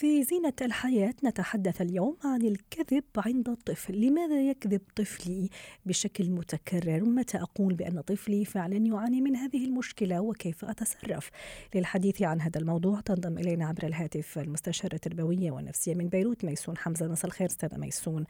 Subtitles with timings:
[0.00, 4.00] في زينة الحياة نتحدث اليوم عن الكذب عند الطفل.
[4.00, 5.48] لماذا يكذب طفلي
[5.86, 11.30] بشكل متكرر؟ متى أقول بأن طفلي فعلا يعاني من هذه المشكلة وكيف أتصرف؟
[11.74, 17.08] للحديث عن هذا الموضوع تنضم إلينا عبر الهاتف المستشارة التربوية والنفسية من بيروت ميسون حمزة.
[17.08, 18.24] مساء الخير أستاذة ميسون.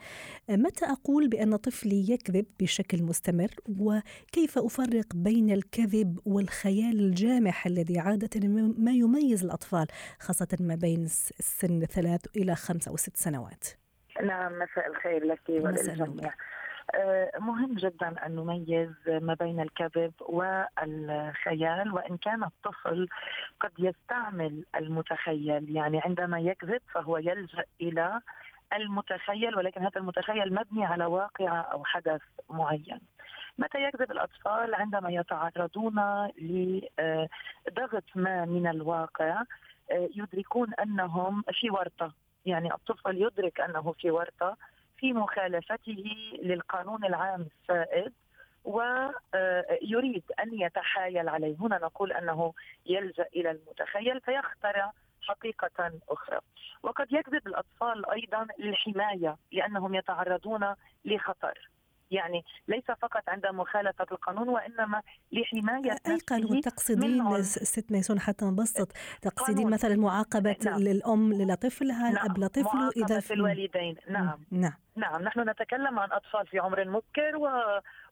[0.48, 8.48] متى أقول بأن طفلي يكذب بشكل مستمر؟ وكيف أفرق بين الكذب والخيال الجامح الذي عادة
[8.78, 9.87] ما يميز الأطفال
[10.18, 11.09] خاصة ما بين
[11.60, 13.64] سن ثلاث إلى خمس أو ست سنوات.
[14.23, 16.34] نعم مساء الخير لك وللجميع.
[16.95, 23.09] آه، مهم جدا أن نميز ما بين الكذب والخيال وإن كان الطفل
[23.60, 25.76] قد يستعمل المتخيل.
[25.76, 28.21] يعني عندما يكذب فهو يلجأ إلى
[28.73, 33.01] المتخيل ولكن هذا المتخيل مبني على واقعه أو حدث معين.
[33.59, 39.43] متى يكذب الأطفال؟ عندما يتعرضون لضغط ما من الواقع
[39.91, 42.13] يدركون أنهم في ورطة.
[42.46, 44.57] يعني الطفل يدرك أنه في ورطة
[44.96, 46.05] في مخالفته
[46.43, 48.13] للقانون العام السائد
[48.65, 51.57] ويريد أن يتحايل عليه.
[51.61, 52.52] هنا نقول أنه
[52.87, 56.38] يلجأ إلى المتخيل فيخترع حقيقة أخرى.
[56.83, 60.74] وقد يكذب الأطفال أيضا للحماية لأنهم يتعرضون
[61.05, 61.71] لخطر.
[62.10, 68.92] يعني ليس فقط عند مخالفة القانون وإنما لحماية أي قانون؟ تقصدين ست ميسون حتى نبسط
[69.22, 70.78] تقصدين مثلا معاقبة نعم.
[70.78, 72.26] للأم لطفلها نعم.
[72.26, 73.97] الأب لطفله إذا في الوالدين.
[74.08, 74.38] نعم.
[74.50, 74.72] نعم.
[74.97, 75.22] نعم.
[75.22, 77.48] نحن نتكلم عن أطفال في عمر مبكر و...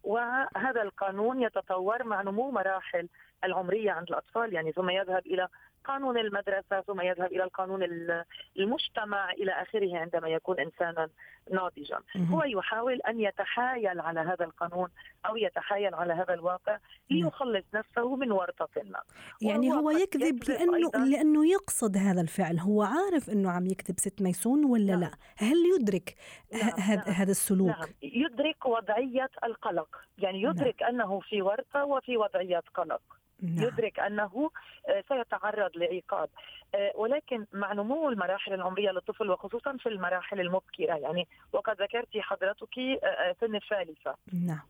[0.09, 3.09] وهذا القانون يتطور مع نمو مراحل
[3.44, 5.49] العمرية عند الأطفال يعني ثم يذهب إلى
[5.84, 7.82] قانون المدرسة ثم يذهب إلى القانون
[8.59, 11.09] المجتمع إلى آخره عندما يكون إنسانا
[11.53, 14.88] ناضجا هو يحاول أن يتحايل على هذا القانون
[15.27, 16.78] أو يتحايل على هذا الواقع
[17.11, 19.00] ليخلص نفسه من ورطة ما
[19.43, 24.65] يعني هو يكذب لأنه, لأنه يقصد هذا الفعل هو عارف أنه عم يكذب ست ميسون
[24.65, 25.00] ولا نعم.
[25.00, 26.15] لا هل يدرك
[26.53, 26.71] نعم.
[26.78, 26.99] نعم.
[27.06, 27.88] هذا السلوك نعم.
[28.03, 30.91] يدرك وضعية القلق يعني يدرك نعم.
[30.91, 33.00] أنه في ورطة وفي وضعية قلق
[33.42, 33.64] نعم.
[33.64, 34.50] يدرك أنه
[34.88, 36.28] آه، سيتعرض لعقاب
[36.75, 42.78] آه، ولكن مع نمو المراحل العمرية للطفل وخصوصا في المراحل المبكرة يعني وقد ذكرت حضرتك
[42.78, 44.14] آه، سن الثالثة
[44.47, 44.60] نعم.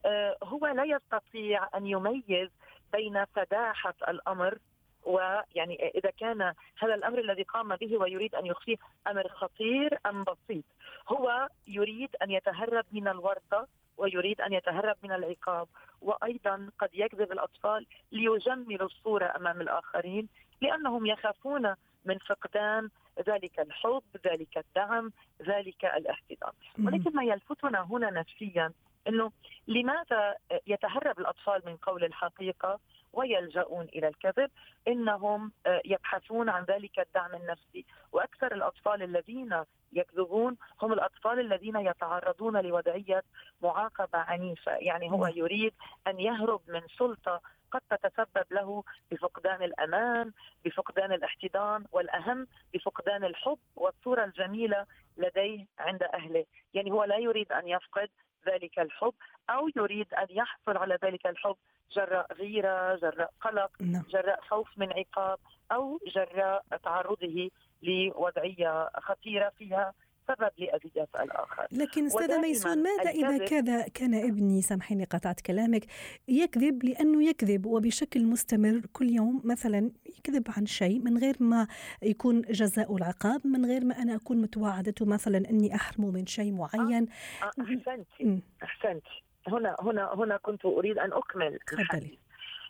[0.42, 2.48] هو لا يستطيع أن يميز
[2.92, 4.58] بين فداحه الأمر
[5.04, 6.42] ويعني إذا كان
[6.78, 10.64] هذا الأمر الذي قام به ويريد أن يخفيه أمر خطير أم بسيط
[11.08, 13.66] هو يريد أن يتهرب من الورطة
[13.98, 15.68] ويريد أن يتهرب من العقاب.
[16.02, 20.28] وأيضا قد يكذب الأطفال ليجملوا الصورة أمام الآخرين
[20.62, 22.88] لأنهم يخافون من فقدان
[23.28, 26.52] ذلك الحب، ذلك الدعم، ذلك الاحتضان،
[26.84, 28.72] ولكن ما يلفتنا هنا نفسيا
[29.08, 29.32] إنه
[29.68, 30.34] لماذا
[30.66, 32.80] يتهرب الأطفال من قول الحقيقة؟
[33.12, 34.50] ويلجؤون إلى الكذب
[34.88, 35.52] إنهم
[35.84, 37.84] يبحثون عن ذلك الدعم النفسي.
[38.12, 43.22] وأكثر الأطفال الذين يكذبون هم الأطفال الذين يتعرضون لوضعية
[43.62, 45.72] معاقبة عنيفة، يعني هو يريد
[46.06, 50.32] أن يهرب من سلطة قد تتسبب له بفقدان الامان،
[50.64, 54.86] بفقدان الاحتضان، والأهم بفقدان الحب والصورة الجميلة
[55.16, 58.08] لديه عند أهله، يعني هو لا يريد أن يفقد
[58.46, 59.14] ذلك الحب
[59.50, 61.56] أو يريد أن يحصل على ذلك الحب
[61.92, 64.02] جراء غيرة، جراء قلق، نعم.
[64.08, 65.38] جراء خوف من عقاب
[65.72, 67.50] أو جراء تعرضه
[67.82, 69.94] لوضعية خطيرة فيها
[70.28, 71.66] سبب لاذيه الآخر.
[71.72, 75.86] لكن أستاذة ميسون ماذا إذا كذا؟ كان ابني سامحيني قطعت كلامك
[76.28, 81.66] يكذب لأنه يكذب وبشكل مستمر كل يوم مثلا يكذب عن شيء من غير ما
[82.02, 87.06] يكون جزاء العقاب من غير ما أنا أكون متوعدته مثلا أني احرمه من شيء معين.
[87.42, 89.22] آه آه أحسنتي أحسنتي.
[89.48, 92.18] هنا هنا هنا كنت أريد أن أكمل الحديث.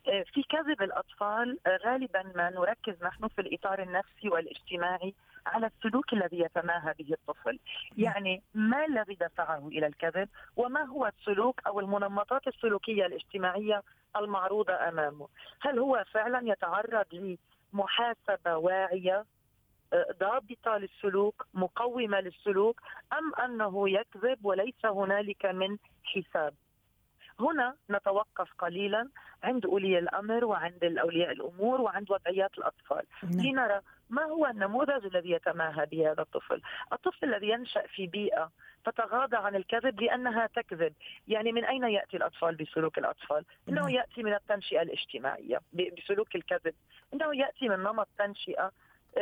[0.08, 5.14] آه، في كذب الأطفال آه، غالبا ما نركز نحن في الإطار النفسي والاجتماعي
[5.48, 7.58] على السلوك الذي يتماهى به الطفل.
[7.96, 13.82] يعني ما الذي دفعه إلى الكذب وما هو السلوك أو المنمطات السلوكية الاجتماعية
[14.16, 15.28] المعروضة أمامه؟
[15.60, 17.36] هل هو فعلا يتعرض
[17.72, 19.24] لمحاسبة واعية
[19.92, 22.80] آه، ضابطة للسلوك مقومة للسلوك
[23.12, 26.54] أم أنه يكذب وليس هنالك من حساب؟
[27.40, 29.08] هنا نتوقف قليلا
[29.42, 33.02] عند أولي الأمر وعند اولياء الأمور وعند وضعيات الأطفال.
[33.22, 33.46] نعم.
[33.46, 33.80] لنرى
[34.10, 36.62] ما هو النموذج الذي يتماهى به هذا الطفل؟
[36.92, 38.50] الطفل الذي ينشأ في بيئة
[38.84, 40.94] تتغاضى عن الكذب لأنها تكذب،
[41.28, 43.88] يعني من أين يأتي الأطفال بسلوك الأطفال؟ إنه نعم.
[43.88, 46.74] يأتي من التنشئة الاجتماعية بسلوك الكذب،
[47.14, 48.72] إنه يأتي من نمط تنشئة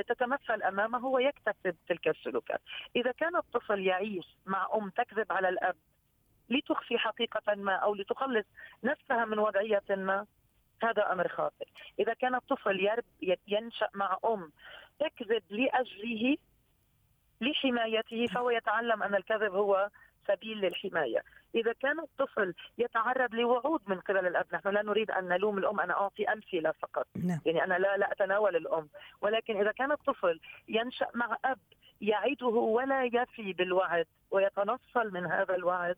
[0.08, 2.60] تتمثل أمامه ويكتسب تلك السلوكات.
[2.96, 5.76] إذا كان الطفل يعيش مع أم تكذب على الأب
[6.50, 8.46] لتخفي حقيقة ما أو لتخلص
[8.84, 10.26] نفسها من وضعية ما
[10.82, 11.66] هذا أمر خاطئ،
[11.98, 13.04] إذا كان الطفل يرب
[13.48, 14.52] ينشأ مع أم
[14.98, 16.36] تكذب لأجله
[17.40, 19.88] لحمايته فهو يتعلم أن الكذب هو
[20.28, 21.22] سبيل للحماية،
[21.54, 25.92] إذا كان الطفل يتعرض لوعود من قبل الأب، نحن لا نريد أن نلوم الأم أنا
[25.92, 27.40] أعطي أمثلة فقط، نعم.
[27.46, 28.88] يعني أنا لا لا أتناول الأم،
[29.20, 31.58] ولكن إذا كان الطفل ينشأ مع أب
[32.00, 35.96] يعده ولا يفي بالوعد ويتنصل من هذا الوعد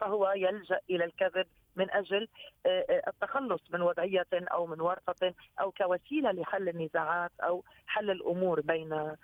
[0.00, 1.46] فهو يلجأ إلى الكذب
[1.76, 2.28] من أجل
[2.66, 8.60] آه، آه، التخلص من وضعية أو من ورطة أو كوسيلة لحل النزاعات أو حل الأمور
[8.60, 9.16] بين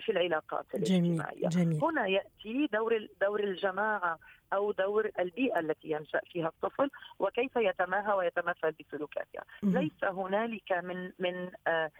[0.00, 1.48] في العلاقات الاجتماعية.
[1.48, 1.84] جميل.
[1.84, 4.18] هنا يأتي دور دور الجماعة
[4.52, 9.44] أو دور البيئة التي ينشأ فيها الطفل وكيف يتماهى ويتمثل بسلوكاتها.
[9.62, 11.90] ليس هنالك من من آه،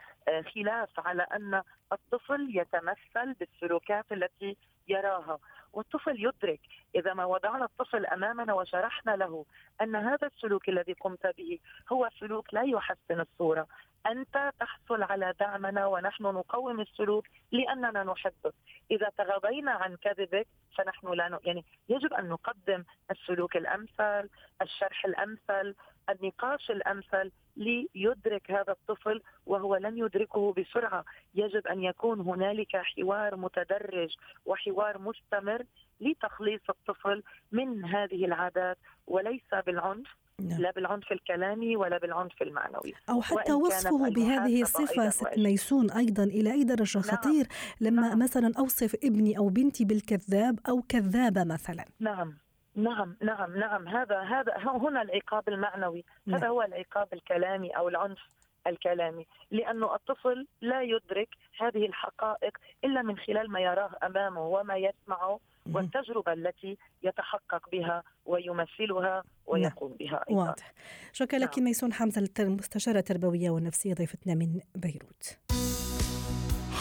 [0.54, 1.62] خلاف على أن
[1.92, 4.56] الطفل يتمثل بالسلوكات التي
[4.88, 5.38] يراها
[5.72, 6.60] والطفل يدرك.
[6.94, 9.44] إذا ما وضعنا الطفل أمامنا وشرحنا له
[9.80, 11.58] أن هذا السلوك الذي قمت به
[11.92, 13.66] هو سلوك لا يحسن الصورة.
[14.06, 18.54] أنت تحصل على دعمنا ونحن نقوم السلوك لأننا نحبك.
[18.90, 20.46] إذا تغاضينا عن كذبك
[20.76, 21.38] فنحن لا ن...
[21.44, 24.28] يعني يجب أن نقدم السلوك الأمثل
[24.62, 25.74] الشرح الأمثل
[26.10, 31.04] النقاش الأمثل ليدرك هذا الطفل وهو لن يدركه بسرعة،
[31.34, 34.14] يجب أن يكون هنالك حوار متدرج
[34.46, 35.62] وحوار مستمر
[36.00, 37.22] لتخليص الطفل
[37.52, 40.06] من هذه العادات وليس بالعنف
[40.40, 40.60] نعم.
[40.60, 46.52] لا بالعنف الكلامي ولا بالعنف المعنوي أو حتى وصفه بهذه الصفة ست ميسون أيضا إلى
[46.52, 47.16] أي درجة نعم.
[47.16, 47.46] خطير
[47.80, 48.18] لما نعم.
[48.18, 52.45] مثلا أوصف ابني أو بنتي بالكذاب أو كذابة مثلا نعم
[52.76, 56.38] نعم نعم نعم هذا هذا هنا العقاب المعنوي نعم.
[56.38, 58.18] هذا هو العقاب الكلامي أو العنف
[58.66, 61.28] الكلامي لأنه الطفل لا يدرك
[61.60, 65.40] هذه الحقائق إلا من خلال ما يراه أمامه وما يسمعه
[65.72, 69.98] والتجربة التي يتحقق بها ويمثلها ويقوم نعم.
[69.98, 70.40] بها أيضا.
[70.40, 70.72] واضح
[71.12, 71.48] شكرا نعم.
[71.48, 75.38] لك ميسون حمزة المستشارة التربوية والنفسية ضيفتنا من بيروت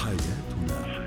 [0.03, 1.05] حياتي